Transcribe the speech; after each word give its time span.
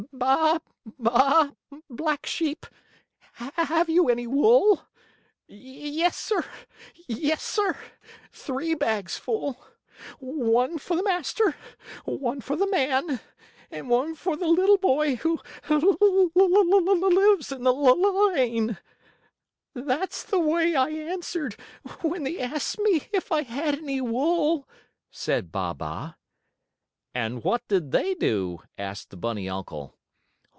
"'Baa 0.13 0.57
baa, 0.99 1.51
black 1.89 2.25
sheep, 2.25 2.65
have 3.33 3.87
you 3.89 4.09
any 4.09 4.25
wool? 4.27 4.83
Yes, 5.47 6.17
sir; 6.17 6.43
yes, 7.07 7.43
sir; 7.43 7.77
three 8.31 8.73
bags 8.73 9.17
full. 9.17 9.63
One 10.19 10.77
for 10.79 10.95
the 10.95 11.03
master, 11.03 11.55
one 12.05 12.41
for 12.41 12.55
the 12.55 12.69
man, 12.71 13.19
And 13.71 13.89
one 13.89 14.15
for 14.15 14.35
the 14.35 14.47
little 14.47 14.77
boy 14.79 15.17
who 15.17 15.39
lives 17.09 17.51
in 17.51 17.63
the 17.63 17.73
lane.' 18.33 18.77
"That's 19.75 20.23
the 20.23 20.39
way 20.39 20.75
I 20.75 20.89
answered 20.89 21.55
when 22.01 22.23
they 22.23 22.39
asked 22.39 22.79
me 22.79 23.07
if 23.13 23.31
I 23.31 23.43
had 23.43 23.75
any 23.75 24.01
wool," 24.01 24.67
said 25.11 25.51
Baa 25.51 25.73
baa. 25.75 26.13
"And 27.13 27.43
what 27.43 27.67
did 27.67 27.91
they 27.91 28.13
do?" 28.15 28.59
asked 28.77 29.09
the 29.09 29.17
bunny 29.17 29.47
uncle. 29.49 29.97